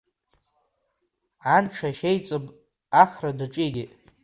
[1.55, 2.45] Анша иашьеиҵыб
[3.01, 3.91] ахра даҿигеит.